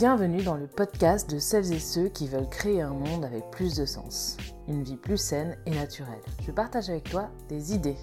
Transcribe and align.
Bienvenue 0.00 0.42
dans 0.42 0.56
le 0.56 0.66
podcast 0.66 1.28
de 1.28 1.38
celles 1.38 1.74
et 1.74 1.78
ceux 1.78 2.08
qui 2.08 2.26
veulent 2.26 2.48
créer 2.48 2.80
un 2.80 2.94
monde 2.94 3.22
avec 3.22 3.50
plus 3.50 3.76
de 3.76 3.84
sens, 3.84 4.38
une 4.66 4.82
vie 4.82 4.96
plus 4.96 5.18
saine 5.18 5.58
et 5.66 5.72
naturelle. 5.72 6.22
Je 6.40 6.50
partage 6.52 6.88
avec 6.88 7.10
toi 7.10 7.28
des 7.50 7.74
idées 7.74 7.98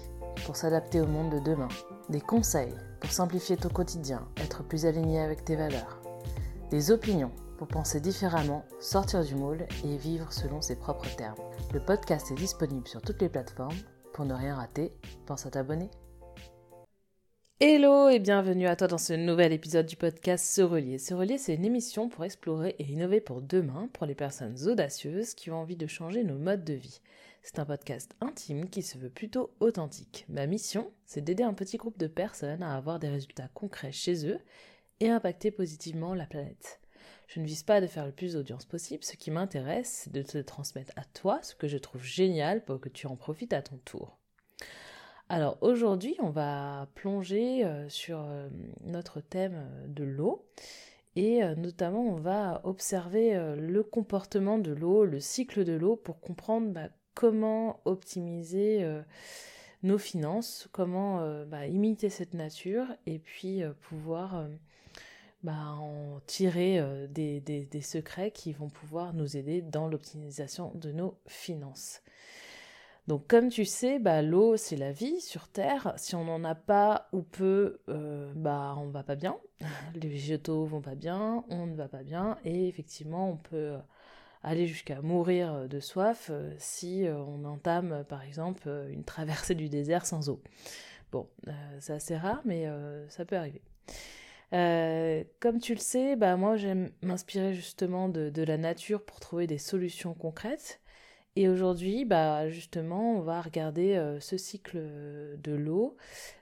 pour 0.46 0.54
s'adapter 0.54 1.00
au 1.00 1.08
monde 1.08 1.32
de 1.32 1.40
demain, 1.40 1.66
des 2.08 2.20
conseils 2.20 2.72
pour 3.00 3.10
simplifier 3.10 3.56
ton 3.56 3.68
quotidien, 3.68 4.28
être 4.36 4.62
plus 4.62 4.86
aligné 4.86 5.18
avec 5.18 5.44
tes 5.44 5.56
valeurs, 5.56 6.00
des 6.70 6.92
opinions 6.92 7.32
pour 7.56 7.66
penser 7.66 7.98
différemment, 8.00 8.64
sortir 8.78 9.24
du 9.24 9.34
moule 9.34 9.66
et 9.84 9.96
vivre 9.96 10.32
selon 10.32 10.62
ses 10.62 10.76
propres 10.76 11.12
termes. 11.16 11.42
Le 11.74 11.80
podcast 11.80 12.30
est 12.30 12.36
disponible 12.36 12.86
sur 12.86 13.02
toutes 13.02 13.22
les 13.22 13.28
plateformes. 13.28 13.74
Pour 14.12 14.24
ne 14.24 14.34
rien 14.34 14.54
rater, 14.54 14.92
pense 15.26 15.46
à 15.46 15.50
t'abonner. 15.50 15.90
Hello 17.60 18.08
et 18.08 18.20
bienvenue 18.20 18.68
à 18.68 18.76
toi 18.76 18.86
dans 18.86 18.98
ce 18.98 19.14
nouvel 19.14 19.52
épisode 19.52 19.86
du 19.86 19.96
podcast 19.96 20.44
Se 20.44 20.60
Relier. 20.60 20.98
Se 20.98 21.12
Relier, 21.12 21.38
c'est 21.38 21.56
une 21.56 21.64
émission 21.64 22.08
pour 22.08 22.24
explorer 22.24 22.76
et 22.78 22.84
innover 22.84 23.20
pour 23.20 23.42
demain 23.42 23.90
pour 23.92 24.06
les 24.06 24.14
personnes 24.14 24.56
audacieuses 24.68 25.34
qui 25.34 25.50
ont 25.50 25.56
envie 25.56 25.74
de 25.74 25.88
changer 25.88 26.22
nos 26.22 26.38
modes 26.38 26.62
de 26.62 26.74
vie. 26.74 27.00
C'est 27.42 27.58
un 27.58 27.64
podcast 27.64 28.14
intime 28.20 28.70
qui 28.70 28.82
se 28.82 28.96
veut 28.96 29.10
plutôt 29.10 29.50
authentique. 29.58 30.24
Ma 30.28 30.46
mission, 30.46 30.92
c'est 31.04 31.20
d'aider 31.20 31.42
un 31.42 31.52
petit 31.52 31.78
groupe 31.78 31.98
de 31.98 32.06
personnes 32.06 32.62
à 32.62 32.76
avoir 32.76 33.00
des 33.00 33.08
résultats 33.08 33.50
concrets 33.54 33.90
chez 33.90 34.24
eux 34.28 34.38
et 35.00 35.10
impacter 35.10 35.50
positivement 35.50 36.14
la 36.14 36.26
planète. 36.26 36.78
Je 37.26 37.40
ne 37.40 37.44
vise 37.44 37.64
pas 37.64 37.80
de 37.80 37.88
faire 37.88 38.06
le 38.06 38.12
plus 38.12 38.34
d'audience 38.34 38.66
possible, 38.66 39.02
ce 39.02 39.16
qui 39.16 39.32
m'intéresse, 39.32 40.02
c'est 40.04 40.12
de 40.12 40.22
te 40.22 40.38
transmettre 40.38 40.92
à 40.94 41.02
toi 41.12 41.40
ce 41.42 41.56
que 41.56 41.66
je 41.66 41.78
trouve 41.78 42.04
génial 42.04 42.64
pour 42.64 42.80
que 42.80 42.88
tu 42.88 43.08
en 43.08 43.16
profites 43.16 43.52
à 43.52 43.62
ton 43.62 43.78
tour. 43.78 44.17
Alors 45.30 45.58
aujourd'hui, 45.60 46.16
on 46.20 46.30
va 46.30 46.88
plonger 46.94 47.62
euh, 47.62 47.86
sur 47.90 48.20
euh, 48.20 48.48
notre 48.84 49.20
thème 49.20 49.56
euh, 49.56 49.86
de 49.86 50.02
l'eau 50.02 50.46
et 51.16 51.42
notamment 51.56 52.02
on 52.02 52.14
va 52.14 52.60
observer 52.62 53.34
le 53.56 53.82
comportement 53.82 54.56
de 54.56 54.70
l'eau, 54.70 55.04
le 55.04 55.18
cycle 55.18 55.64
de 55.64 55.72
l'eau 55.72 55.96
pour 55.96 56.20
comprendre 56.20 56.68
bah, 56.68 56.90
comment 57.14 57.80
optimiser 57.86 58.86
nos 59.82 59.98
finances, 59.98 60.68
comment 60.70 61.44
bah, 61.46 61.66
imiter 61.66 62.08
cette 62.08 62.34
nature 62.34 62.86
et 63.06 63.18
puis 63.18 63.62
pouvoir 63.80 64.46
bah, 65.42 65.72
en 65.80 66.20
tirer 66.26 67.08
des, 67.08 67.40
des 67.40 67.80
secrets 67.80 68.30
qui 68.30 68.52
vont 68.52 68.68
pouvoir 68.68 69.12
nous 69.12 69.36
aider 69.36 69.60
dans 69.60 69.88
l'optimisation 69.88 70.70
de 70.76 70.92
nos 70.92 71.18
finances. 71.26 72.00
Donc 73.08 73.26
comme 73.26 73.48
tu 73.48 73.64
sais, 73.64 73.98
bah, 73.98 74.20
l'eau 74.20 74.58
c'est 74.58 74.76
la 74.76 74.92
vie 74.92 75.22
sur 75.22 75.48
Terre. 75.48 75.94
Si 75.96 76.14
on 76.14 76.24
n'en 76.24 76.44
a 76.44 76.54
pas 76.54 77.08
ou 77.12 77.22
peu, 77.22 77.80
euh, 77.88 78.30
bah 78.36 78.74
on 78.76 78.88
va 78.88 79.02
pas 79.02 79.16
bien. 79.16 79.38
Les 79.94 80.08
végétaux 80.08 80.66
vont 80.66 80.82
pas 80.82 80.94
bien, 80.94 81.42
on 81.48 81.66
ne 81.66 81.74
va 81.74 81.88
pas 81.88 82.02
bien 82.02 82.36
et 82.44 82.68
effectivement 82.68 83.30
on 83.30 83.36
peut 83.38 83.76
aller 84.42 84.66
jusqu'à 84.66 85.00
mourir 85.00 85.70
de 85.70 85.80
soif 85.80 86.28
euh, 86.30 86.54
si 86.58 87.06
euh, 87.06 87.16
on 87.16 87.46
entame 87.46 88.04
par 88.10 88.22
exemple 88.22 88.68
une 88.90 89.04
traversée 89.04 89.54
du 89.54 89.70
désert 89.70 90.04
sans 90.04 90.28
eau. 90.28 90.42
Bon, 91.10 91.26
c'est 91.80 91.94
assez 91.94 92.14
rare 92.14 92.42
mais 92.44 92.66
ça 93.08 93.24
peut 93.24 93.38
arriver. 93.38 93.62
comme 95.40 95.60
tu 95.60 95.72
le 95.72 95.80
sais, 95.80 96.14
bah 96.14 96.36
moi 96.36 96.56
j'aime 96.56 96.90
m'inspirer 97.00 97.54
justement 97.54 98.10
de, 98.10 98.42
la 98.42 98.58
nature 98.58 99.02
pour 99.02 99.18
trouver 99.18 99.46
des 99.46 99.56
solutions 99.56 100.12
concrètes. 100.12 100.82
Et 101.38 101.48
aujourd'hui, 101.48 102.04
bah, 102.04 102.50
justement, 102.50 103.12
on 103.12 103.20
va 103.20 103.40
regarder 103.40 103.94
euh, 103.94 104.18
ce 104.18 104.36
cycle 104.36 104.76
de 105.40 105.52
l'eau, 105.52 105.96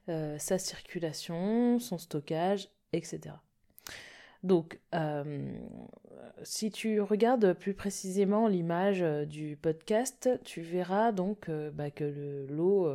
euh, 0.08 0.38
sa 0.38 0.56
circulation, 0.56 1.78
son 1.78 1.98
stockage, 1.98 2.70
etc. 2.94 3.34
Donc, 4.42 4.80
euh, 4.94 5.54
si 6.44 6.70
tu 6.70 7.02
regardes 7.02 7.52
plus 7.52 7.74
précisément 7.74 8.48
l'image 8.48 9.02
du 9.28 9.58
podcast, 9.60 10.30
tu 10.44 10.62
verras 10.62 11.12
donc 11.12 11.50
bah, 11.50 11.90
que 11.90 12.46
l'eau 12.48 12.90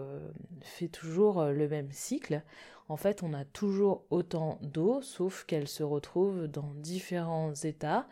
fait 0.62 0.88
toujours 0.88 1.44
le 1.44 1.68
même 1.70 1.92
cycle. 1.92 2.42
En 2.90 2.98
fait, 2.98 3.22
on 3.22 3.32
a 3.32 3.46
toujours 3.46 4.06
autant 4.10 4.58
d'eau, 4.64 5.04
sauf 5.04 5.44
qu'elle 5.44 5.68
se 5.68 5.84
retrouve 5.84 6.48
dans 6.48 6.74
différents 6.78 7.54
états 7.54 8.08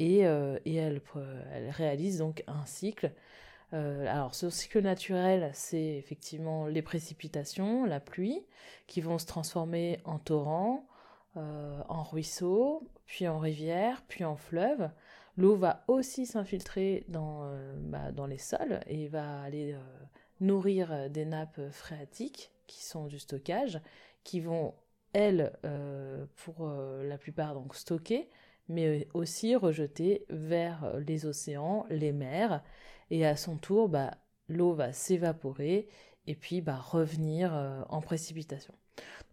et, 0.00 0.18
elle, 0.22 0.60
elle, 0.64 1.70
réalise 1.70 2.18
donc 2.18 2.42
un 2.48 2.66
cycle 2.66 3.12
euh, 3.74 4.06
alors, 4.06 4.34
ce 4.34 4.48
cycle 4.50 4.80
naturel, 4.80 5.50
c'est 5.52 5.96
effectivement 5.96 6.66
les 6.66 6.82
précipitations, 6.82 7.84
la 7.84 8.00
pluie, 8.00 8.46
qui 8.86 9.00
vont 9.00 9.18
se 9.18 9.26
transformer 9.26 10.00
en 10.04 10.18
torrent, 10.18 10.86
euh, 11.36 11.80
en 11.88 12.02
ruisseau, 12.02 12.88
puis 13.04 13.28
en 13.28 13.38
rivière, 13.38 14.02
puis 14.08 14.24
en 14.24 14.36
fleuve. 14.36 14.90
L'eau 15.36 15.56
va 15.56 15.84
aussi 15.86 16.26
s'infiltrer 16.26 17.04
dans, 17.08 17.44
euh, 17.44 17.74
bah, 17.78 18.10
dans 18.12 18.26
les 18.26 18.38
sols 18.38 18.80
et 18.86 19.06
va 19.08 19.42
aller 19.42 19.76
nourrir 20.40 21.10
des 21.10 21.24
nappes 21.24 21.60
phréatiques 21.70 22.52
qui 22.66 22.84
sont 22.84 23.06
du 23.06 23.18
stockage, 23.18 23.80
qui 24.24 24.40
vont, 24.40 24.74
elles, 25.12 25.52
pour 26.36 26.68
la 26.68 27.18
plupart, 27.18 27.54
donc 27.54 27.74
stocker, 27.74 28.28
mais 28.68 29.08
aussi 29.14 29.56
rejeter 29.56 30.24
vers 30.28 30.98
les 31.06 31.26
océans, 31.26 31.86
les 31.90 32.12
mers, 32.12 32.62
et 33.10 33.26
à 33.26 33.36
son 33.36 33.56
tour, 33.56 33.88
bah, 33.88 34.18
l'eau 34.48 34.72
va 34.74 34.92
s'évaporer 34.92 35.88
et 36.26 36.34
puis 36.34 36.60
bah, 36.60 36.76
revenir 36.76 37.54
euh, 37.54 37.82
en 37.88 38.00
précipitation. 38.00 38.74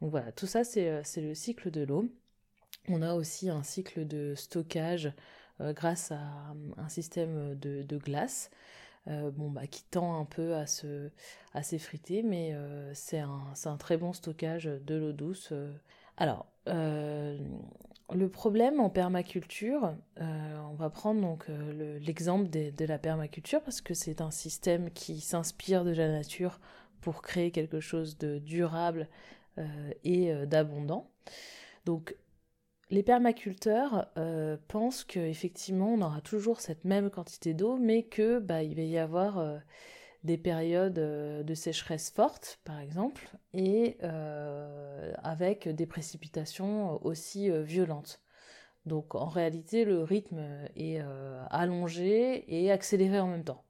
Donc 0.01 0.11
voilà, 0.11 0.31
tout 0.31 0.47
ça 0.47 0.61
euh, 0.77 1.01
c'est 1.03 1.21
le 1.21 1.35
cycle 1.35 1.71
de 1.71 1.81
l'eau. 1.81 2.09
On 2.87 3.01
a 3.01 3.13
aussi 3.15 3.49
un 3.49 3.63
cycle 3.63 4.05
de 4.07 4.33
stockage 4.35 5.11
euh, 5.59 5.73
grâce 5.73 6.11
à 6.11 6.19
un 6.77 6.89
système 6.89 7.55
de, 7.55 7.97
glace. 7.97 8.49
bon, 9.07 9.49
bah, 9.49 9.67
qui 9.67 9.83
tend 9.83 10.19
un 10.19 10.25
peu 10.25 10.55
à 10.55 10.67
se 10.67 11.09
à 11.53 11.63
s'effriter, 11.63 12.23
mais 12.23 12.53
c'est 12.93 13.19
un, 13.19 13.53
un, 13.65 13.77
très 13.77 13.97
bon 13.97 14.13
stockage 14.13 14.65
de 14.65 14.95
l'eau 14.95 15.13
douce. 15.13 15.53
Alors, 16.17 16.47
le 18.13 18.29
problème 18.29 18.79
en 18.79 18.89
permaculture, 18.89 19.95
euh, 20.21 20.57
on 20.69 20.75
va 20.75 20.89
prendre 20.89 21.21
donc 21.21 21.49
euh, 21.49 21.99
l'exemple 21.99 22.49
de, 22.49 22.85
la 22.85 22.99
permaculture 22.99 23.61
parce 23.61 23.81
que 23.81 23.95
c'est 23.95 24.21
un 24.21 24.29
système 24.29 24.91
qui 24.91 25.19
s'inspire 25.19 25.83
de 25.83 25.91
la 25.91 26.09
nature 26.09 26.59
pour 27.01 27.21
créer 27.23 27.51
quelque 27.51 27.79
chose 27.79 28.17
de 28.17 28.37
durable 28.37 29.09
euh, 29.57 29.91
et 30.03 30.31
d'abondant. 30.45 31.09
Donc 31.85 32.15
les 32.91 33.01
permaculteurs 33.01 34.11
pensent 34.67 35.03
qu'effectivement 35.03 35.93
on 35.93 36.01
aura 36.01 36.21
toujours 36.21 36.61
cette 36.61 36.85
même 36.85 37.09
quantité 37.09 37.55
d'eau, 37.55 37.77
mais 37.77 38.03
que 38.03 38.37
bah, 38.37 38.61
il 38.61 38.75
va 38.75 38.83
y 38.83 38.99
avoir 38.99 39.61
des 40.25 40.37
périodes 40.37 40.97
euh, 40.97 41.43
de 41.43 41.53
sécheresse 41.53 42.09
forte, 42.09 42.59
par 42.65 42.79
exemple, 42.79 43.29
et 43.53 43.97
euh, 44.03 45.13
avec 45.23 45.69
des 45.69 45.85
précipitations 45.85 47.03
aussi 47.05 47.51
euh, 47.51 47.61
violentes. 47.61 48.21
Donc 48.85 49.15
en 49.15 49.27
réalité, 49.27 49.85
le 49.85 50.03
rythme 50.03 50.43
est 50.75 51.01
allongé 51.49 52.45
et 52.47 52.71
accéléré 52.71 53.19
en 53.19 53.25
même 53.25 53.43
temps. 53.43 53.63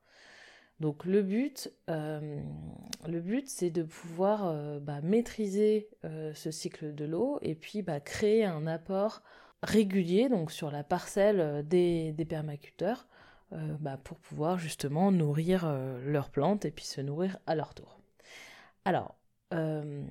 Donc 0.81 1.05
le 1.05 1.21
but, 1.21 1.71
but, 1.88 3.47
c'est 3.47 3.69
de 3.69 3.83
pouvoir 3.83 4.53
bah, 4.81 4.99
maîtriser 5.01 5.88
ce 6.03 6.51
cycle 6.51 6.94
de 6.94 7.05
l'eau 7.05 7.39
et 7.41 7.55
puis 7.55 7.81
bah, 7.81 8.01
créer 8.01 8.44
un 8.44 8.67
apport 8.67 9.21
régulier 9.63 10.27
donc 10.27 10.51
sur 10.51 10.69
la 10.69 10.83
parcelle 10.83 11.65
des, 11.65 12.11
des 12.11 12.25
permaculteurs 12.25 13.07
euh, 13.53 13.78
bah, 13.79 13.97
pour 14.03 14.17
pouvoir 14.17 14.57
justement 14.57 15.11
nourrir 15.11 15.66
euh, 15.66 16.00
leurs 16.03 16.29
plantes 16.29 16.66
et 16.66 16.72
puis 16.72 16.85
se 16.85 17.00
nourrir 17.00 17.38
à 17.45 17.53
leur 17.53 17.75
tour. 17.75 18.00
Alors, 18.85 19.16
euh, 19.53 20.03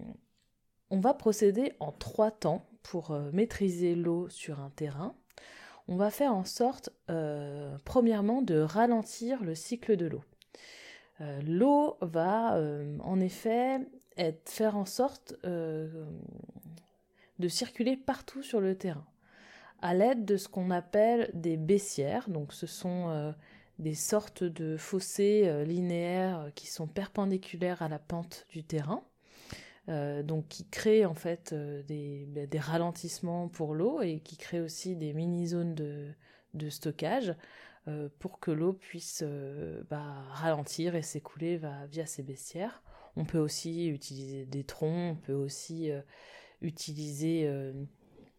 on 0.91 1.01
va 1.01 1.15
procéder 1.15 1.73
en 1.81 1.91
trois 1.91 2.31
temps 2.31 2.65
pour 2.85 3.19
maîtriser 3.33 3.97
l'eau 3.97 4.29
sur 4.29 4.61
un 4.61 4.71
terrain. 4.71 5.17
On 5.89 5.97
va 5.97 6.11
faire 6.11 6.35
en 6.35 6.45
sorte, 6.45 6.91
premièrement, 7.85 8.43
de 8.43 8.59
ralentir 8.59 9.43
le 9.43 9.55
cycle 9.55 9.97
de 9.97 10.07
l'eau. 10.07 10.23
l'eau 11.47 11.97
va 12.03 12.61
en 13.01 13.21
effet 13.21 13.81
faire 14.45 14.77
en 14.77 14.85
sorte 14.85 15.35
de 15.43 15.89
circuler 17.49 17.97
partout 17.97 18.43
sur 18.43 18.61
le 18.61 18.77
terrain 18.77 19.07
à 19.85 19.93
l'aide 19.93 20.25
de 20.25 20.39
ce 20.39 20.49
qu'on 20.49 20.71
appelle 20.71 21.31
des 21.35 21.59
baissières. 21.59 22.31
Donc 22.31 22.55
ce 22.55 22.67
sont 22.67 23.11
euh, 23.11 23.33
des 23.79 23.95
sortes 23.95 24.43
de 24.43 24.79
fossés 24.79 25.43
euh, 25.45 25.63
linéaires 25.63 26.39
euh, 26.39 26.51
qui 26.55 26.69
sont 26.69 26.87
perpendiculaires 26.87 27.83
à 27.83 27.89
la 27.91 27.99
pente 27.99 28.47
du 28.49 28.65
terrain. 28.65 29.05
donc 29.87 30.49
qui 30.49 30.67
créent 30.71 31.05
en 31.05 31.15
fait 31.15 31.53
des, 31.53 32.27
bah, 32.35 32.47
des, 32.47 32.59
ralentissements 32.59 33.49
pour 33.49 33.75
l'eau 33.75 34.01
et 34.01 34.21
qui 34.21 34.39
créent 34.39 34.63
aussi 34.63 34.97
des 34.97 35.13
mini-zones 35.13 35.75
de, 35.75 36.15
de, 36.55 36.71
stockage 36.71 37.35
pour 38.19 38.41
que 38.41 38.51
l'eau 38.51 38.73
puisse 38.73 39.23
bah, 39.91 40.25
ralentir 40.31 40.95
et 40.95 41.03
s'écouler 41.03 41.61
via 41.91 42.07
ces 42.07 42.23
baissières. 42.23 42.83
On 43.17 43.27
peut 43.27 43.39
aussi 43.39 43.89
utiliser 43.89 44.47
des 44.47 44.65
troncs, 44.65 45.19
on 45.19 45.21
peut 45.21 45.35
aussi 45.35 45.91
utiliser 46.63 47.47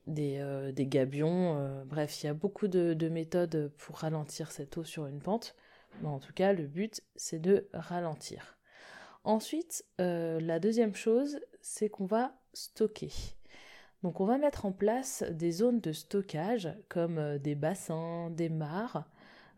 des, 0.08 0.72
des 0.74 0.88
gabions. 0.88 1.84
bref, 1.86 2.24
il 2.24 2.28
y 2.28 2.30
a 2.30 2.34
beaucoup 2.34 2.68
de, 2.68 2.94
de, 2.94 3.10
méthodes 3.10 3.72
pour 3.78 3.98
ralentir 3.98 4.52
cette 4.52 4.78
eau 4.78 4.84
sur 4.84 5.08
une 5.08 5.20
pente. 5.20 5.56
Mais 6.02 6.08
en 6.08 6.20
tout 6.20 6.34
cas, 6.34 6.54
le 6.54 6.68
but, 6.68 7.02
c'est 7.16 7.40
de 7.40 7.68
ralentir. 7.74 8.58
Ensuite, 9.24 9.86
la 9.98 10.60
deuxième 10.60 10.96
chose, 10.96 11.40
c'est 11.62 11.90
qu'on 11.90 12.06
va 12.06 12.36
stocker. 12.54 13.12
Donc 14.06 14.20
on 14.20 14.26
va 14.26 14.38
mettre 14.38 14.68
en 14.68 14.72
place 14.72 15.24
des 15.32 15.52
zones 15.52 15.80
de 15.80 15.92
stockage 15.92 16.70
comme 16.90 17.18
euh, 17.18 17.40
des 17.40 17.56
bassins, 17.56 18.30
des 18.30 18.50
mares. 18.50 19.06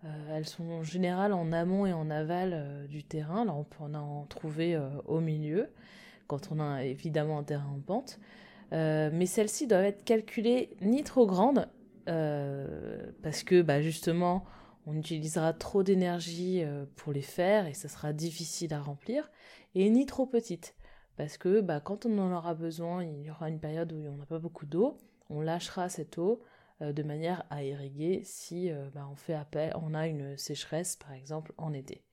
Euh, 0.06 0.08
elles 0.38 0.48
sont 0.48 0.64
en 0.70 0.84
général 0.84 1.34
en 1.34 1.52
amont 1.52 1.86
et 1.86 1.92
en 1.92 2.10
aval 2.10 2.52
euh, 2.54 2.88
du 2.88 3.04
terrain. 3.04 3.44
Là 3.44 3.54
on 3.54 3.66
peut 3.66 3.84
en 3.84 4.26
trouver 4.28 4.80
au 5.06 5.20
milieu 5.20 5.70
quand 6.28 6.50
on 6.52 6.62
a 6.62 6.86
évidemment 6.86 7.40
un 7.40 7.44
terrain 7.44 7.70
en 7.76 7.82
pente. 7.82 8.20
Mais 8.72 9.26
celles-ci 9.26 9.68
doivent 9.68 9.86
être 9.86 10.04
calculées 10.04 10.76
ni 10.82 11.04
trop 11.04 11.26
grandes 11.26 11.68
parce 12.06 13.44
que 13.44 13.62
bah, 13.62 13.82
justement 13.82 14.46
on 14.86 14.96
utilisera 14.96 15.54
trop 15.54 15.84
d'énergie 15.84 16.64
pour 16.96 17.14
les 17.14 17.22
faire 17.22 17.68
et 17.68 17.74
ça 17.74 17.90
sera 17.90 18.14
difficile 18.14 18.74
à 18.74 18.82
remplir, 18.82 19.30
et 19.76 19.90
ni 19.90 20.06
trop 20.06 20.26
petites 20.26 20.76
parce 21.18 21.38
que 21.38 21.62
bah, 21.62 21.82
quand 21.82 22.06
on 22.06 22.18
en 22.20 22.32
aura 22.32 22.54
besoin, 22.54 23.04
il 23.04 23.24
y 23.24 23.32
aura 23.32 23.50
une 23.50 23.60
période 23.60 23.92
où 23.92 23.98
on 24.08 24.18
n'a 24.18 24.26
pas 24.26 24.40
beaucoup 24.40 24.68
d'eau, 24.68 24.98
on 25.30 25.42
lâchera 25.42 25.90
cette 25.90 26.18
eau 26.20 26.42
euh, 26.82 26.94
de 26.94 27.04
manière 27.04 27.44
à 27.50 27.64
irriguer 27.64 28.22
si 28.24 28.72
euh, 28.72 28.90
bah, 28.94 29.08
on 29.12 29.16
fait 29.16 29.34
appel, 29.34 29.74
on 29.82 29.96
a 29.96 30.08
une 30.08 30.38
sécheresse 30.38 30.96
par 30.96 31.12
exemple 31.14 31.54
en 31.58 31.74
été. 31.74 32.04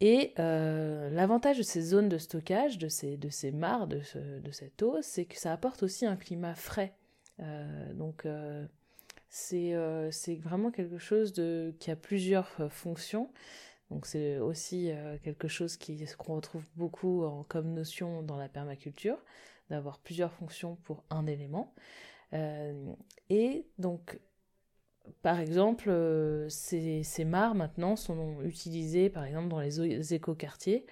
Et 0.00 0.34
euh, 0.38 1.08
l'avantage 1.10 1.58
de 1.58 1.62
ces 1.62 1.80
zones 1.80 2.08
de 2.08 2.18
stockage, 2.18 2.78
de 2.78 2.88
ces, 2.88 3.16
de 3.16 3.30
ces 3.30 3.50
mares 3.50 3.86
de, 3.86 4.00
de 4.40 4.50
cette 4.50 4.82
eau, 4.82 4.98
c'est 5.00 5.24
que 5.24 5.38
ça 5.38 5.52
apporte 5.52 5.82
aussi 5.82 6.04
un 6.04 6.16
climat 6.16 6.54
frais. 6.54 6.94
donc 7.94 8.26
c'est 9.28 9.74
vraiment 10.42 10.70
quelque 10.70 10.98
chose 10.98 11.32
de, 11.32 11.74
qui 11.78 11.90
a 11.90 11.96
plusieurs 11.96 12.70
fonctions. 12.70 13.30
Donc 13.90 14.06
c'est 14.06 14.38
aussi 14.38 14.90
euh, 14.90 15.16
quelque 15.22 15.48
chose 15.48 15.78
qu'on 16.18 16.36
retrouve 16.36 16.64
beaucoup 16.74 17.24
comme 17.48 17.72
notion 17.72 18.22
dans 18.22 18.36
la 18.36 18.48
permaculture, 18.48 19.18
d'avoir 19.70 19.98
plusieurs 19.98 20.32
fonctions 20.32 20.76
pour 20.84 21.04
un 21.10 21.26
élément. 21.26 21.72
Euh, 22.32 22.92
et 23.30 23.66
donc, 23.78 24.18
par 25.22 25.40
exemple, 25.40 25.88
euh, 25.88 26.48
ces, 26.48 27.24
mares 27.24 27.54
maintenant 27.54 27.96
sont 27.96 28.40
utilisées 28.42 29.10
par 29.10 29.24
exemple 29.24 29.48
dans 29.48 29.60
les 29.60 30.14
écoquartiers. 30.14 30.86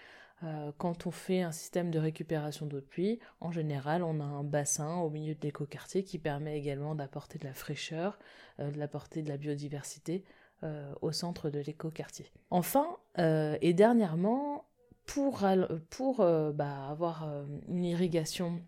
quand 0.78 1.06
on 1.06 1.10
fait 1.10 1.42
un 1.42 1.52
système 1.52 1.90
de 1.90 1.98
récupération 1.98 2.66
d'eau 2.66 2.80
de 2.80 2.86
pluie, 2.86 3.18
en 3.40 3.50
général, 3.50 4.02
on 4.02 4.20
a 4.20 4.24
un 4.24 4.44
bassin 4.44 4.96
au 4.98 5.10
milieu 5.10 5.34
de 5.34 5.40
l'écoquartier 5.42 6.04
qui 6.04 6.18
permet 6.18 6.58
également 6.58 6.94
d'apporter 6.94 7.38
de 7.38 7.44
la 7.44 7.54
fraîcheur, 7.54 8.18
d'apporter 8.58 9.22
de 9.22 9.28
la 9.30 9.38
biodiversité 9.38 10.24
euh, 10.64 10.94
au 11.02 11.12
centre 11.12 11.50
de 11.50 11.58
l'écoquartier. 11.58 12.30
Enfin, 12.48 12.86
euh, 13.18 13.58
et 13.60 13.74
dernièrement, 13.74 14.64
pour, 15.04 15.42
euh, 15.44 16.52
bah, 16.52 16.88
avoir 16.88 17.28
une 17.68 17.84
irrigation 17.84 18.62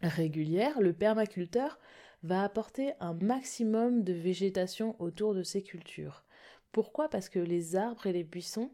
régulière, 0.00 0.80
le 0.80 0.94
permaculteur 0.94 1.78
va 2.22 2.42
apporter 2.42 2.92
un 3.00 3.14
maximum 3.14 4.02
de 4.02 4.12
végétation 4.12 4.96
autour 4.98 5.34
de 5.34 5.42
ses 5.42 5.62
cultures. 5.62 6.24
Pourquoi? 6.72 7.08
Parce 7.08 7.28
que 7.28 7.38
les 7.38 7.76
arbres 7.76 8.06
et 8.06 8.12
les 8.12 8.24
buissons 8.24 8.70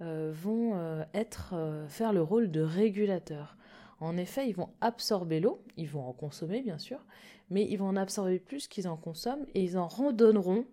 vont 0.00 1.04
être, 1.14 1.54
faire 1.88 2.12
le 2.12 2.22
rôle 2.22 2.50
de 2.50 2.60
régulateurs. 2.60 3.56
En 4.00 4.16
effet, 4.16 4.48
ils 4.48 4.54
vont 4.54 4.70
absorber 4.80 5.38
l'eau, 5.38 5.62
ils 5.76 5.88
vont 5.88 6.04
en 6.04 6.12
consommer 6.12 6.60
bien 6.60 6.78
sûr, 6.78 7.04
mais 7.50 7.64
ils 7.70 7.76
vont 7.76 7.86
en 7.86 7.96
absorber 7.96 8.40
plus 8.40 8.66
qu'ils 8.66 8.88
en 8.88 8.96
consomment 8.96 9.46
et 9.54 9.62
ils 9.62 9.78
en 9.78 9.86
redonneront 9.86 10.66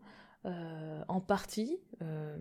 euh, 0.45 1.03
en 1.09 1.19
partie 1.19 1.77
euh, 2.01 2.37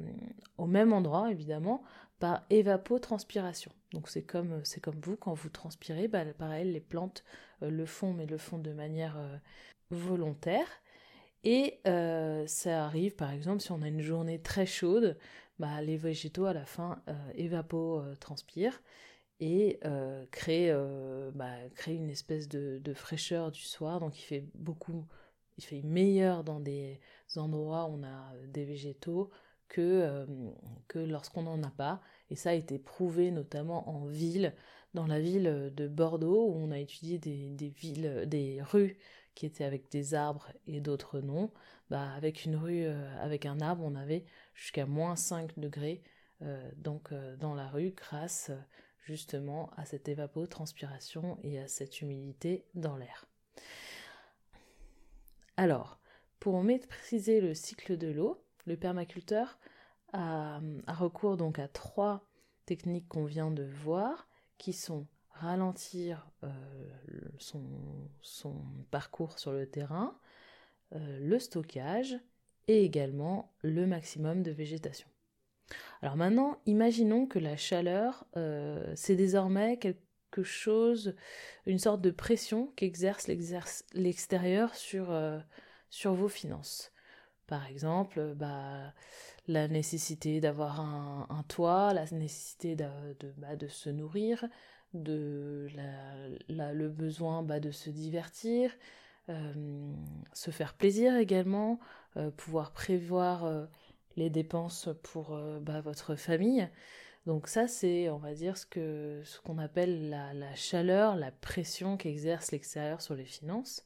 au 0.57 0.67
même 0.67 0.93
endroit 0.93 1.33
évidemment 1.33 1.83
par 2.21 2.45
évapotranspiration. 2.49 3.73
Donc 3.93 4.09
c'est 4.09 4.23
comme 4.23 4.63
comme 4.81 5.01
vous 5.03 5.17
quand 5.17 5.35
vous 5.35 5.49
transpirez, 5.49 6.07
bah, 6.09 6.25
pareil 6.39 6.73
les 6.73 6.81
plantes 6.81 7.25
euh, 7.25 7.48
le 7.61 7.87
font 7.87 8.13
mais 8.13 8.27
le 8.27 8.39
font 8.39 8.59
de 8.59 8.73
manière 8.73 9.19
volontaire. 9.91 10.69
Et 11.45 11.81
ça 11.85 12.85
arrive 12.85 13.15
par 13.15 13.33
exemple 13.33 13.61
si 13.61 13.73
on 13.73 13.83
a 13.83 13.89
une 13.89 14.03
journée 14.03 14.41
très 14.41 14.67
chaude, 14.67 15.17
bah, 15.59 15.81
les 15.83 15.97
végétaux 15.97 16.47
à 16.47 16.53
la 16.53 16.65
fin 16.67 17.03
évapotranspirent 17.35 18.83
et 19.41 19.81
créent, 20.31 20.75
bah, 21.35 21.55
une 21.87 22.11
espèce 22.11 22.49
de, 22.49 22.95
fraîcheur 22.95 23.51
du 23.51 23.63
soir. 23.63 24.01
Donc 24.01 24.19
il 24.19 24.23
fait 24.23 24.45
beaucoup, 24.55 25.07
il 25.59 25.65
fait 25.65 25.83
meilleur 25.83 26.45
dans 26.45 26.61
des 26.61 27.01
endroits 27.37 27.87
où 27.87 27.99
on 27.99 28.03
a 28.03 28.35
euh, 28.35 28.47
des 28.47 28.65
végétaux 28.65 29.31
que, 29.69 29.81
euh, 29.81 30.27
que 30.87 30.99
lorsqu'on 30.99 31.43
n'en 31.43 31.63
a 31.63 31.71
pas. 31.71 32.01
Et 32.31 32.37
ça 32.37 32.51
a 32.51 32.55
été 32.55 32.79
prouvé 32.79 33.31
notamment 33.31 33.89
en 33.89 34.07
ville, 34.07 34.55
dans 34.95 35.07
la 35.07 35.21
ville 35.21 35.73
de 35.75 35.89
Bordeaux, 35.89 36.49
où 36.49 36.55
on 36.57 36.71
a 36.71 36.79
étudié 36.79 37.19
des, 37.19 37.69
villes, 37.69 38.25
des 38.27 38.61
rues 38.63 38.99
qui 39.35 39.47
étaient 39.47 39.65
avec 39.65 39.91
des 39.91 40.15
arbres 40.15 40.49
et 40.67 40.81
d'autres 40.81 41.21
non. 41.21 41.51
Bah, 41.91 42.11
avec 42.17 42.45
une 42.45 42.57
rue, 42.57 42.85
euh, 42.85 43.25
avec 43.25 43.47
un 43.47 43.61
arbre, 43.61 43.83
on 43.85 43.95
avait 43.95 44.25
jusqu'à 44.55 44.87
moins 44.87 45.17
5 45.17 45.59
degrés 45.59 46.03
donc 46.77 47.13
dans 47.41 47.57
la 47.57 47.67
rue 47.67 47.91
grâce 47.91 48.53
justement 49.09 49.71
à 49.77 49.85
cette 49.87 50.09
évapotranspiration 50.09 51.39
et 51.43 51.59
à 51.59 51.67
cette 51.67 52.01
humidité 52.03 52.65
dans 52.75 52.97
l'air. 52.97 53.27
Alors, 55.57 55.99
pour 56.39 56.63
maîtriser 56.63 57.41
le 57.41 57.55
cycle 57.55 57.97
de 57.97 58.09
l'eau, 58.09 58.45
le 58.67 58.77
permaculteur 58.77 59.59
a, 60.13 60.61
recours 60.87 61.37
donc 61.37 61.59
à 61.59 61.69
trois 61.69 62.29
techniques 62.67 63.09
qu'on 63.09 63.25
vient 63.25 63.51
de 63.51 63.65
voir, 63.65 64.29
qui 64.59 64.73
sont 64.73 65.07
ralentir 65.31 66.29
euh, 66.43 66.49
son, 67.39 67.63
parcours 68.91 69.39
sur 69.39 69.53
le 69.53 69.67
terrain, 69.67 70.19
euh, 70.95 71.19
le 71.21 71.39
stockage 71.39 72.17
et 72.67 72.85
également 72.85 73.53
le 73.63 73.87
maximum 73.87 74.43
de 74.43 74.51
végétation. 74.51 75.09
Alors 76.03 76.17
maintenant, 76.17 76.61
imaginons 76.67 77.27
que 77.27 77.39
la 77.39 77.57
chaleur, 77.57 78.27
euh, 78.37 78.93
c'est 78.97 79.17
désormais 79.17 79.79
quelque 79.79 80.43
chose, 80.43 81.15
une 81.67 81.79
sorte 81.79 82.01
de 82.01 82.11
pression 82.11 82.73
qu'exerce 82.77 83.29
l'extérieur 83.95 84.75
sur, 84.75 85.17
sur 85.91 86.15
vos 86.15 86.29
finances. 86.29 86.93
Par 87.49 87.67
exemple, 87.67 88.35
bah, 88.37 88.93
la 89.49 89.67
nécessité 89.69 90.41
d'avoir 90.41 90.81
un, 90.81 91.45
toit, 91.49 91.93
la 91.95 92.05
nécessité 92.13 92.77
de, 92.77 92.87
bah, 93.39 93.57
de, 93.57 93.67
se 93.67 93.91
nourrir, 93.91 94.45
de 94.95 95.69
le 96.49 96.89
besoin 96.89 97.43
bah, 97.43 97.59
de 97.59 97.71
se 97.71 97.91
divertir, 97.91 98.71
euh, 99.31 99.93
se 100.35 100.51
faire 100.51 100.75
plaisir 100.75 101.17
également, 101.17 101.81
euh, 102.17 102.31
pouvoir 102.31 102.73
prévoir 102.73 103.45
euh, 103.45 103.67
les 104.17 104.31
dépenses 104.31 104.91
pour 105.03 105.39
bah, 105.63 105.81
votre 105.81 106.17
famille. 106.17 106.69
Donc 107.27 107.49
ça, 107.49 107.67
c'est, 107.67 108.09
on 108.11 108.19
va 108.19 108.35
dire, 108.35 108.57
ce 108.57 109.41
qu'on 109.41 109.59
appelle 109.59 110.11
la, 110.11 110.33
la, 110.35 110.55
chaleur, 110.55 111.17
la 111.17 111.31
pression 111.31 111.97
qu'exerce 111.97 112.53
l'extérieur 112.53 113.01
sur 113.01 113.15
les 113.15 113.25
finances. 113.25 113.85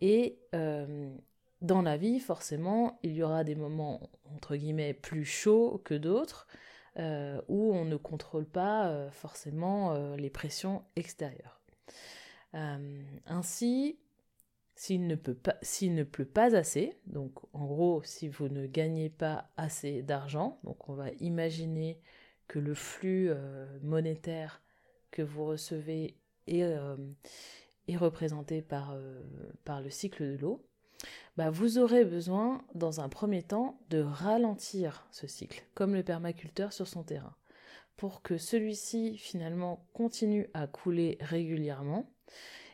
Et 0.00 0.38
euh, 0.54 1.10
dans 1.60 1.82
la 1.82 1.96
vie, 1.96 2.20
forcément, 2.20 2.98
il 3.02 3.12
y 3.12 3.22
aura 3.22 3.44
des 3.44 3.54
moments, 3.54 4.10
entre 4.34 4.56
guillemets, 4.56 4.94
plus 4.94 5.24
chauds 5.24 5.80
que 5.84 5.94
d'autres, 5.94 6.46
euh, 6.98 7.40
où 7.48 7.72
on 7.72 7.84
ne 7.84 7.96
contrôle 7.96 8.46
pas 8.46 8.88
euh, 8.88 9.10
forcément 9.10 10.16
les 10.16 10.30
pressions 10.30 10.82
extérieures. 10.96 11.60
ainsi, 12.52 13.98
s'il 14.74 15.06
ne, 15.06 15.14
pleut 15.16 16.24
pas 16.24 16.56
assez, 16.56 16.98
donc 17.06 17.32
en 17.52 17.66
gros, 17.66 18.02
si 18.04 18.28
vous 18.28 18.48
ne 18.48 18.66
gagnez 18.66 19.10
pas 19.10 19.50
assez 19.56 20.02
d'argent, 20.02 20.60
donc 20.64 20.88
on 20.88 20.94
va 20.94 21.10
imaginer 21.20 22.00
que 22.46 22.58
le 22.58 22.74
flux 22.74 23.30
monétaire 23.82 24.62
que 25.10 25.22
vous 25.22 25.44
recevez 25.44 26.16
est 26.46 26.64
est 27.88 27.96
représenté 27.96 28.62
par, 28.62 28.92
euh, 28.92 29.22
par 29.64 29.80
le 29.80 29.90
cycle 29.90 30.24
de 30.24 30.36
l'eau, 30.36 30.67
bah 31.36 31.50
vous 31.50 31.78
aurez 31.78 32.04
besoin, 32.04 32.64
dans 32.74 33.00
un 33.00 33.08
premier 33.08 33.42
temps, 33.42 33.78
de 33.90 34.00
ralentir 34.00 35.06
ce 35.10 35.26
cycle, 35.26 35.64
comme 35.74 35.94
le 35.94 36.02
permaculteur 36.02 36.72
sur 36.72 36.88
son 36.88 37.02
terrain, 37.02 37.36
pour 37.96 38.22
que 38.22 38.38
celui-ci, 38.38 39.16
finalement, 39.18 39.86
continue 39.92 40.48
à 40.54 40.66
couler 40.66 41.18
régulièrement. 41.20 42.10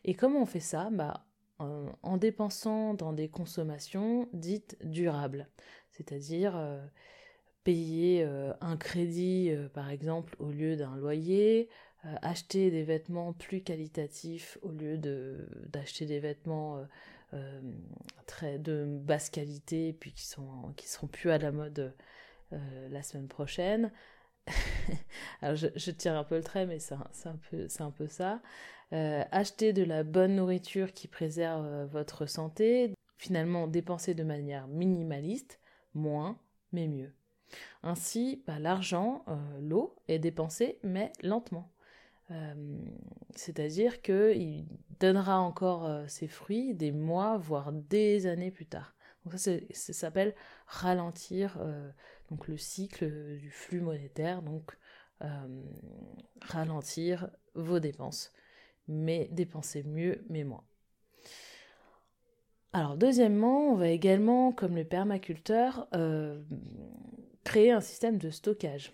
Et 0.05 0.15
comment 0.15 0.43
on 0.43 0.47
fait 0.47 0.61
ça? 0.61 0.89
Bah, 0.91 1.27
en, 1.59 2.17
dépensant 2.17 2.95
dans 2.95 3.13
des 3.13 3.29
consommations 3.29 4.29
dites 4.33 4.77
durables, 4.83 5.49
c'est-à-dire 5.91 6.57
euh, 6.57 6.85
payer 7.63 8.23
euh, 8.25 8.53
un 8.61 8.77
crédit, 8.77 9.53
par 9.73 9.91
exemple, 9.91 10.37
au 10.39 10.51
lieu 10.51 10.77
d'un 10.77 10.97
loyer, 10.97 11.69
euh, 12.07 12.15
acheter 12.23 12.71
des 12.71 12.83
vêtements 12.83 13.33
plus 13.33 13.63
qualitatifs 13.63 14.59
au 14.63 14.71
lieu 14.71 14.99
d'acheter 14.99 16.07
des 16.07 16.21
vêtements 16.21 16.85
euh, 17.35 17.61
très 18.27 18.59
de 18.59 18.87
basse 18.87 19.31
qualité, 19.31 19.93
puis 19.93 20.13
qui 20.13 20.27
sont 20.27 20.73
qui 20.77 20.89
seront 20.89 21.07
plus 21.09 21.31
à 21.31 21.39
la 21.39 21.53
mode 21.53 21.95
la 22.91 23.03
semaine 23.03 23.27
prochaine. 23.27 23.91
Alors 25.43 25.57
je, 25.57 25.91
tire 25.91 26.15
un 26.15 26.25
peu 26.25 26.37
le 26.37 26.43
trait, 26.43 26.67
mais 26.67 26.79
c'est 26.79 26.95
un, 26.95 27.37
peu, 27.51 27.67
un 27.79 27.91
peu 27.91 28.07
ça. 28.07 28.41
Euh, 28.93 29.25
acheter 29.33 29.73
de 29.73 29.83
la 29.83 30.05
bonne 30.05 30.37
nourriture 30.37 30.93
qui 30.93 31.09
préserve 31.09 31.65
euh, 31.67 31.87
votre 31.87 32.27
santé. 32.27 32.93
Finalement, 33.17 33.67
dépenser 33.67 34.15
de 34.15 34.23
manière 34.23 34.69
minimaliste, 34.69 35.61
moins, 35.95 36.39
mais 36.73 36.87
mieux. 36.87 37.13
Ainsi, 37.83 38.43
bah, 38.47 38.59
l'argent, 38.59 39.25
euh, 39.29 39.35
l'eau, 39.61 39.97
est 40.09 40.19
dépensé, 40.19 40.79
mais 40.83 41.13
lentement. 41.23 41.71
C'est-à-dire 43.35 44.03
qu'il 44.03 44.67
donnera 45.01 45.39
encore 45.41 46.09
ses 46.09 46.29
fruits 46.29 46.75
des 46.75 46.93
mois, 46.93 47.37
voire 47.37 47.73
des 47.73 48.27
années 48.27 48.51
plus 48.51 48.67
tard. 48.67 48.95
Donc 49.25 49.39
ça, 49.39 49.53
ça 49.73 49.93
s'appelle 49.93 50.35
ralentir 50.67 51.59
donc 52.31 52.49
le 52.49 52.57
cycle 52.57 53.37
du 53.37 53.51
flux 53.51 53.81
monétaire, 53.81 54.43
donc 54.43 54.77
euh, 55.23 55.63
ralentir 56.41 57.31
vos 57.55 57.79
dépenses, 57.79 58.33
mais 58.89 59.29
dépenser 59.31 59.85
mieux, 59.85 60.25
mais 60.29 60.45
moins. 60.45 60.65
Alors 62.73 62.97
deuxièmement, 62.97 63.71
on 63.71 63.77
va 63.77 63.89
également, 63.89 64.53
comme 64.53 64.75
le 64.75 64.85
permaculteur, 64.85 65.87
euh, 65.95 66.43
créer 67.45 67.71
un 67.71 67.81
système 67.81 68.19
de 68.19 68.31
stockage. 68.31 68.93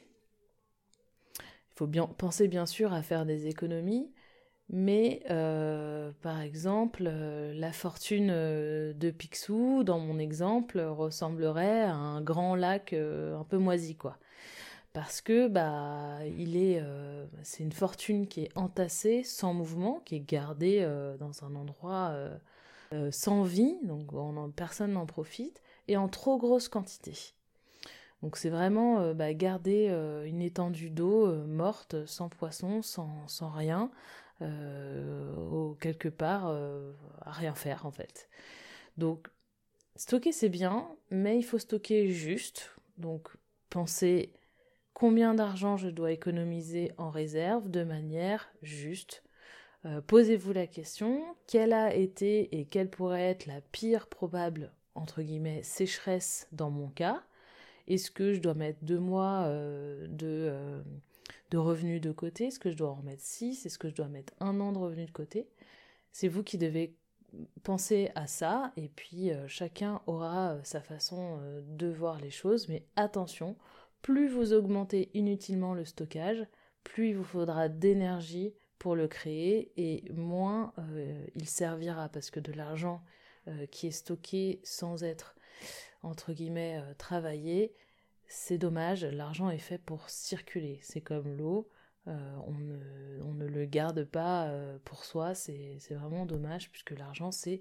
Faut 1.80 1.87
bien 1.87 2.06
penser 2.06 2.46
bien 2.46 2.66
sûr 2.66 2.92
à 2.92 3.00
faire 3.00 3.25
des 3.25 3.46
économies, 3.46 4.12
mais 4.68 5.22
euh, 5.30 6.12
par 6.20 6.42
exemple, 6.42 7.04
euh, 7.06 7.54
la 7.54 7.72
fortune 7.72 8.28
euh, 8.30 8.92
de 8.92 9.10
Picsou, 9.10 9.82
dans 9.82 9.99
mon 9.99 10.18
exemple, 10.18 10.78
ressemblerait 10.78 11.84
à 11.84 11.94
un 11.94 12.20
grand 12.20 12.54
lac 12.54 12.92
un 12.92 13.44
peu 13.44 13.56
moisi, 13.56 13.96
quoi. 13.96 14.18
Parce 14.92 15.22
que 15.22 15.49
bah, 15.49 16.18
il 16.26 16.58
est, 16.58 16.84
c'est 17.44 17.62
une 17.62 17.72
fortune 17.72 18.26
qui 18.28 18.42
est 18.42 18.58
entassée, 18.58 19.22
sans 19.22 19.54
mouvement, 19.54 20.02
qui 20.04 20.16
est 20.16 20.20
gardée 20.20 20.87
dans 21.18 21.44
un 21.46 21.54
endroit 21.54 22.14
sans 23.10 23.42
vie, 23.42 23.78
donc 23.84 24.10
personne 24.54 24.92
n'en 24.92 25.06
profite, 25.06 25.62
et 25.88 25.96
en 25.96 26.08
trop 26.08 26.37
grosse 26.37 26.68
quantité. 26.68 27.14
Donc 28.23 28.37
c'est 28.37 28.50
vraiment 28.50 29.15
bah, 29.15 29.33
garder 29.33 29.89
une 30.27 30.43
étendue 30.43 30.91
d'eau 30.91 31.27
morte, 31.47 32.05
sans 32.05 32.29
poisson, 32.29 32.83
sans, 32.83 33.50
rien, 33.50 33.91
euh, 34.43 35.75
quelque 35.81 36.09
part 36.09 36.49
euh, 36.49 36.93
à 37.21 37.31
rien 37.31 37.55
faire 37.55 37.85
en 37.85 37.91
fait. 37.91 38.29
Donc 38.97 39.29
stocker 39.97 40.33
c'est 40.33 40.49
bien, 40.49 40.89
mais 41.11 41.37
il 41.39 41.43
faut 41.43 41.59
stocker 41.59 42.09
juste. 42.11 42.75
Donc 42.97 43.29
pensez 43.69 44.33
combien 44.95 45.35
d'argent 45.35 45.77
je 45.77 45.89
dois 45.89 46.12
économiser 46.12 46.93
en 46.97 47.11
réserve 47.11 47.71
de 47.71 47.85
manière 47.85 48.50
juste. 48.62 49.23
Euh, 49.85 50.00
posez-vous 50.00 50.53
la 50.53 50.67
question, 50.67 51.23
quelle 51.47 51.73
a 51.73 51.95
été 51.95 52.59
et 52.59 52.65
quelle 52.65 52.91
pourrait 52.91 53.31
être 53.31 53.47
la 53.47 53.61
pire 53.61 54.09
probable, 54.09 54.73
entre 54.95 55.23
guillemets, 55.23 55.62
sécheresse 55.62 56.49
dans 56.53 56.71
mon 56.71 56.89
cas? 56.89 57.23
Est-ce 57.92 58.11
que 58.11 58.32
je 58.32 58.40
dois 58.40 58.54
mettre 58.54 58.78
deux 58.82 58.99
mois 58.99 59.49
de, 60.09 60.82
de 61.50 61.59
revenus 61.59 62.00
de 62.00 62.12
côté? 62.12 62.47
Est-ce 62.47 62.59
que 62.59 62.70
je 62.70 62.76
dois 62.76 62.90
en 62.90 62.94
remettre 62.94 63.23
6 63.23 63.66
Est-ce 63.66 63.78
que 63.78 63.88
je 63.88 63.94
dois 63.94 64.09
mettre 64.09 64.32
un 64.40 64.61
an 64.61 64.73
de 64.73 64.78
revenus 64.78 65.06
de 65.06 65.12
côté? 65.12 65.49
C'est 66.12 66.28
vous 66.28 66.42
qui 66.42 66.59
devez 66.59 66.97
penser 67.62 68.11
à 68.14 68.26
ça 68.26 68.73
et 68.76 68.88
puis 68.88 69.30
euh, 69.30 69.47
chacun 69.47 70.00
aura 70.06 70.52
euh, 70.52 70.61
sa 70.64 70.80
façon 70.80 71.38
euh, 71.40 71.61
de 71.64 71.87
voir 71.87 72.20
les 72.20 72.30
choses. 72.30 72.68
Mais 72.68 72.87
attention, 72.97 73.56
plus 74.02 74.28
vous 74.28 74.52
augmentez 74.52 75.11
inutilement 75.14 75.75
le 75.75 75.85
stockage, 75.85 76.44
plus 76.85 77.11
il 77.11 77.16
vous 77.16 77.25
faudra 77.25 77.68
d'énergie 77.68 78.54
pour 78.78 78.97
le 78.97 79.09
créer 79.09 79.73
et 79.76 80.11
moins 80.12 80.73
il 81.35 81.47
servira. 81.47 82.09
Parce 82.09 82.30
que 82.30 82.40
de 82.40 82.50
l'argent 82.52 83.02
qui 83.70 83.88
est 83.88 83.90
stocké 83.90 84.61
sans 84.64 85.04
être 85.04 85.37
entre 86.02 86.33
guillemets 86.33 86.83
travaillé, 86.99 87.73
c'est 88.26 88.59
dommage, 88.59 89.04
l'argent 89.04 89.50
est 89.50 89.59
fait 89.59 89.78
pour 89.78 90.09
circuler. 90.09 90.78
C'est 90.83 91.00
comme 91.00 91.37
l'eau, 91.37 91.69
euh, 92.07 92.37
on, 92.47 93.35
ne, 93.35 93.47
le 93.47 93.64
garde 93.66 94.04
pas 94.04 94.47
euh, 94.47 94.78
pour 94.85 95.04
soi, 95.04 95.35
c'est 95.35 95.78
vraiment 95.90 96.25
dommage 96.25 96.71
puisque 96.71 96.92
l'argent 96.92 97.30
c'est 97.30 97.61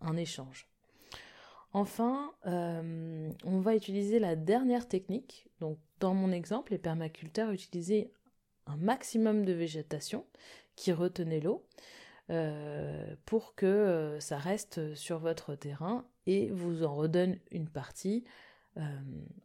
un 0.00 0.16
échange. 0.16 0.68
Enfin, 1.72 2.32
euh, 2.46 3.30
on 3.44 3.60
va 3.60 3.76
utiliser 3.76 4.18
la 4.18 4.34
dernière 4.34 4.88
technique. 4.88 5.46
Donc, 5.60 5.78
dans 6.00 6.14
mon 6.14 6.32
exemple, 6.32 6.72
les 6.72 6.78
permaculteurs 6.78 7.50
utilisaient 7.50 8.10
un 8.66 8.76
maximum 8.76 9.44
de 9.44 9.52
végétation 9.52 10.24
qui 10.74 10.92
retenait 10.92 11.40
l'eau 11.40 11.64
pour 13.24 13.54
que 13.54 14.16
ça 14.20 14.38
reste 14.38 14.94
sur 14.94 15.18
votre 15.18 15.54
terrain 15.54 16.04
et 16.26 16.50
vous 16.50 16.84
en 16.84 16.94
redonne 16.94 17.38
une 17.50 17.68
partie 17.68 18.24
euh, 18.78 18.82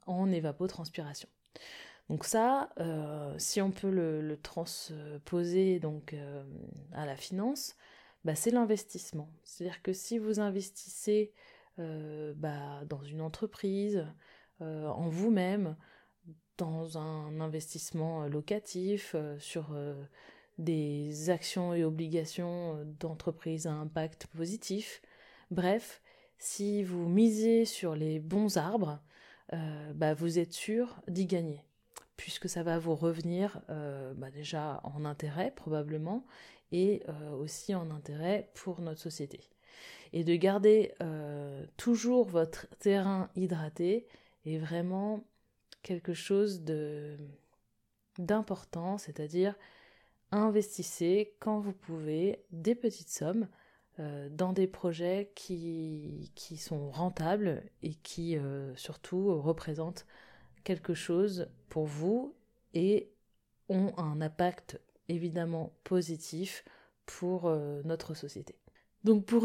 en 0.08 0.30
évapotranspiration. 0.30 1.30
Donc 2.10 2.26
ça, 2.26 2.70
euh, 2.80 3.34
si 3.38 3.62
on 3.62 3.72
peut 3.72 3.90
le, 3.90 4.38
transposer 4.42 5.80
donc 5.80 6.14
euh, 6.14 6.44
à 6.92 7.06
la 7.06 7.16
finance, 7.16 7.76
bah, 8.26 8.36
c'est 8.36 8.52
l'investissement. 8.52 9.30
C'est-à-dire 9.44 9.82
que 9.82 9.94
si 9.94 10.18
vous 10.18 10.40
investissez 10.40 11.32
bah, 11.78 12.86
dans 12.88 13.02
une 13.02 13.22
entreprise, 13.22 14.06
en 14.60 15.10
vous-même, 15.10 15.76
dans 16.60 17.00
un 17.00 17.40
investissement 17.40 18.28
locatif, 18.28 19.16
sur 19.40 19.76
des 20.58 21.30
actions 21.30 21.74
et 21.74 21.84
obligations 21.84 22.86
d'entreprise 23.00 23.68
à 23.68 23.72
impact 23.72 24.28
positif, 24.28 25.02
bref, 25.50 26.02
si 26.42 26.84
vous 26.84 27.08
misez 27.08 27.66
sur 27.66 27.96
les 27.96 28.20
bons 28.20 28.58
arbres, 28.58 29.00
euh, 29.54 29.94
bah, 29.94 30.16
vous 30.16 30.40
êtes 30.40 30.54
sûr 30.54 31.02
d'y 31.08 31.28
gagner, 31.28 31.64
puisque 32.18 32.50
ça 32.50 32.64
va 32.64 32.80
vous 32.80 32.96
revenir 32.96 33.62
euh, 33.70 34.14
bah, 34.16 34.32
déjà 34.32 34.82
en 34.84 35.06
intérêt 35.06 35.52
probablement, 35.52 36.26
et 36.72 37.04
euh, 37.10 37.32
aussi 37.32 37.76
en 37.76 37.92
intérêt 37.92 38.50
pour 38.56 38.82
notre 38.82 39.00
société. 39.00 39.50
Et 40.14 40.24
de 40.24 40.36
garder 40.36 40.94
toujours 41.78 42.28
votre 42.28 42.68
terrain 42.80 43.30
hydraté 43.36 44.08
est 44.46 44.58
vraiment 44.58 45.24
quelque 45.84 46.14
chose 46.14 46.64
d'important, 48.18 48.98
c'est-à-dire 48.98 49.56
investissez 50.32 51.34
quand 51.40 51.60
vous 51.60 51.74
pouvez 51.74 52.44
des 52.52 52.76
petites 52.76 53.10
sommes 53.10 53.48
euh, 54.00 54.30
dans 54.30 54.54
des 54.54 54.68
projets 54.68 55.32
qui, 55.36 56.32
sont 56.58 56.90
rentables 56.92 57.64
et 57.84 57.94
qui 57.96 58.38
euh, 58.38 58.74
surtout 58.76 59.42
représentent 59.42 60.06
quelque 60.64 60.94
chose 60.94 61.48
pour 61.70 61.86
vous 61.86 62.34
et 62.74 63.12
ont 63.68 63.94
un 63.98 64.22
impact 64.22 64.80
évidemment 65.10 65.74
positif 65.84 66.64
pour 67.06 67.48
euh, 67.48 67.82
notre 67.84 68.14
société. 68.14 68.56
Donc 69.04 69.26
pour, 69.26 69.44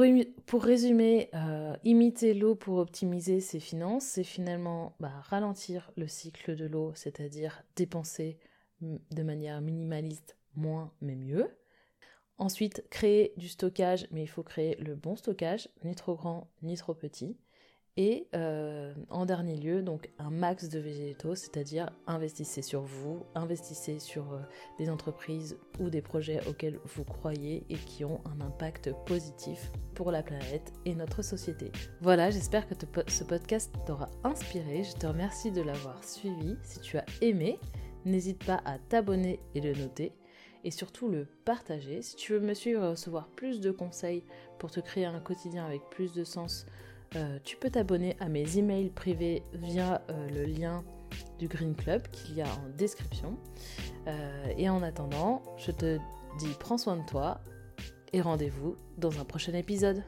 résumer, 0.63 1.31
imiter 1.83 2.35
l'eau 2.35 2.55
pour 2.55 2.77
optimiser 2.77 3.41
ses 3.41 3.59
finances, 3.59 4.05
c'est 4.05 4.23
finalement 4.23 4.95
bah, 5.01 5.13
ralentir 5.23 5.91
le 5.97 6.07
cycle 6.07 6.57
de 6.57 6.67
l'eau, 6.67 6.93
c'est-à-dire 6.95 7.63
dépenser 7.75 8.39
de 8.83 9.23
manière 9.23 9.63
minimaliste 9.63 10.37
moins 10.57 10.93
mais 11.01 11.17
mieux. 11.17 11.49
Ensuite, 12.39 12.85
créer 12.91 13.33
du 13.37 13.49
stockage, 13.49 14.07
mais 14.11 14.23
il 14.23 14.27
faut 14.27 14.43
créer 14.43 14.77
le 14.77 14.95
bon 14.95 15.17
stockage, 15.17 15.69
ni 15.85 15.95
trop 15.95 16.15
grand 16.15 16.51
ni 16.63 16.77
trop 16.77 16.95
petit. 16.95 17.37
Et 17.99 18.29
euh, 18.35 18.93
en 19.09 19.25
dernier 19.25 19.57
lieu, 19.57 19.81
donc 19.81 20.11
un 20.19 20.29
max 20.29 20.69
de 20.69 20.79
végétaux, 20.79 21.35
c'est-à-dire 21.35 21.91
investissez 22.07 22.61
sur 22.61 22.83
vous, 22.83 23.25
investissez 23.35 24.01
sur 24.01 24.35
euh, 24.35 24.41
des 24.77 24.91
entreprises 24.91 25.57
ou 25.81 25.89
des 25.89 26.03
projets 26.03 26.47
auxquels 26.47 26.79
vous 26.85 27.05
croyez 27.05 27.65
et 27.71 27.77
qui 27.77 28.05
ont 28.05 28.21
un 28.27 28.43
impact 28.43 28.93
positif 29.07 29.73
pour 29.95 30.11
la 30.11 30.23
planète 30.23 30.75
et 30.85 30.95
notre 30.95 31.23
société. 31.23 31.73
Voilà, 32.03 32.29
j'espère 32.29 32.69
que 32.69 32.75
ce 33.09 33.25
podcast 33.25 33.73
t'aura 33.87 34.11
inspiré. 34.25 34.85
Je 34.85 34.93
te 34.93 35.07
remercie 35.07 35.51
de 35.51 35.63
l'avoir 35.63 36.05
suivi. 36.05 36.59
Si 36.65 36.81
tu 36.81 36.99
as 36.99 37.07
aimé, 37.23 37.59
n'hésite 38.05 38.45
pas 38.45 38.61
à 38.67 38.79
t'abonner 38.79 39.41
et 39.55 39.63
le 39.63 39.73
noter 39.73 40.13
et 40.67 40.73
surtout 40.73 41.09
le 41.09 41.27
partager. 41.45 42.03
Si 42.03 42.17
tu 42.17 42.33
veux 42.33 42.41
me 42.41 42.53
suivre 42.53 42.83
et 42.83 42.89
recevoir 42.89 43.29
plus 43.29 43.61
de 43.61 43.71
conseils 43.71 44.25
pour 44.59 44.71
te 44.71 44.81
créer 44.81 45.07
un 45.07 45.21
quotidien 45.21 45.65
avec 45.65 45.81
plus 45.91 46.13
de 46.13 46.25
sens, 46.25 46.67
euh, 47.15 47.39
tu 47.45 47.57
peux 47.57 47.71
t'abonner 47.71 48.17
à 48.19 48.29
mes 48.29 48.59
emails 48.59 48.91
privés 48.91 49.45
via 49.55 50.03
euh, 50.11 50.29
le 50.31 50.45
lien 50.45 50.85
du 51.39 51.47
Green 51.47 51.77
Club 51.77 52.03
qu'il 52.09 52.37
y 52.37 52.43
a 52.43 52.47
en 52.49 52.69
description. 52.77 53.39
Euh, 54.09 54.53
et 54.59 54.69
en 54.69 54.83
attendant, 54.83 55.41
je 55.57 55.71
te 55.71 55.99
dis 56.39 56.53
prends 56.59 56.79
soin 56.79 56.97
de 56.97 57.07
toi 57.07 57.41
et 58.13 58.21
rendez-vous 58.21 58.77
dans 58.99 59.21
un 59.21 59.25
prochain 59.25 59.55
épisode. 59.55 60.03